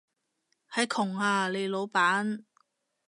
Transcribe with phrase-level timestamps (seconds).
[0.73, 2.43] 係窮啊，你老闆